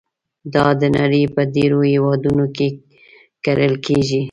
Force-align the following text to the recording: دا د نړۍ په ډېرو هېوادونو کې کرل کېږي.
دا 0.53 0.67
د 0.81 0.83
نړۍ 0.97 1.23
په 1.35 1.41
ډېرو 1.55 1.79
هېوادونو 1.91 2.45
کې 2.55 2.67
کرل 3.45 3.73
کېږي. 3.85 4.19